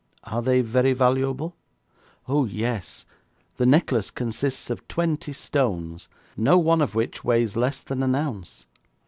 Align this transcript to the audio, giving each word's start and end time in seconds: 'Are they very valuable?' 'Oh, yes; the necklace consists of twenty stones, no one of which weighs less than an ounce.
'Are 0.23 0.41
they 0.41 0.61
very 0.61 0.93
valuable?' 0.93 1.55
'Oh, 2.27 2.45
yes; 2.45 3.05
the 3.57 3.67
necklace 3.67 4.09
consists 4.09 4.71
of 4.71 4.87
twenty 4.87 5.31
stones, 5.31 6.07
no 6.35 6.57
one 6.57 6.81
of 6.81 6.95
which 6.95 7.23
weighs 7.23 7.55
less 7.55 7.81
than 7.81 8.01
an 8.01 8.15
ounce. 8.15 8.65